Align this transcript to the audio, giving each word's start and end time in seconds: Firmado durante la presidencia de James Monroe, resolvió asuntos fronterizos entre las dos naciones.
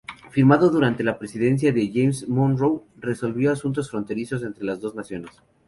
Firmado 0.31 0.71
durante 0.71 1.03
la 1.03 1.19
presidencia 1.19 1.71
de 1.71 1.91
James 1.93 2.27
Monroe, 2.27 2.81
resolvió 2.97 3.51
asuntos 3.51 3.91
fronterizos 3.91 4.41
entre 4.41 4.63
las 4.63 4.81
dos 4.81 4.95
naciones. 4.95 5.43